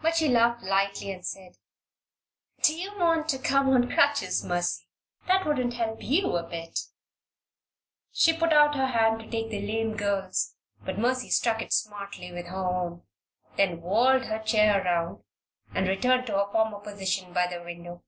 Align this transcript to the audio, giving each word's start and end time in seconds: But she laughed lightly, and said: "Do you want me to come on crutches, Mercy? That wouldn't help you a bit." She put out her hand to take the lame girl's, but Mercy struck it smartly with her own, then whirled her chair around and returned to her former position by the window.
But 0.00 0.16
she 0.16 0.26
laughed 0.26 0.64
lightly, 0.64 1.12
and 1.12 1.24
said: 1.24 1.52
"Do 2.64 2.76
you 2.76 2.98
want 2.98 3.26
me 3.26 3.28
to 3.28 3.38
come 3.44 3.68
on 3.68 3.92
crutches, 3.92 4.42
Mercy? 4.44 4.88
That 5.28 5.46
wouldn't 5.46 5.74
help 5.74 6.02
you 6.02 6.36
a 6.36 6.42
bit." 6.42 6.80
She 8.10 8.36
put 8.36 8.52
out 8.52 8.74
her 8.74 8.88
hand 8.88 9.20
to 9.20 9.30
take 9.30 9.50
the 9.50 9.64
lame 9.64 9.96
girl's, 9.96 10.56
but 10.84 10.98
Mercy 10.98 11.30
struck 11.30 11.62
it 11.62 11.72
smartly 11.72 12.32
with 12.32 12.46
her 12.46 12.56
own, 12.66 13.02
then 13.56 13.80
whirled 13.82 14.24
her 14.24 14.40
chair 14.42 14.82
around 14.84 15.22
and 15.72 15.86
returned 15.86 16.26
to 16.26 16.32
her 16.38 16.50
former 16.50 16.80
position 16.80 17.32
by 17.32 17.46
the 17.46 17.62
window. 17.62 18.02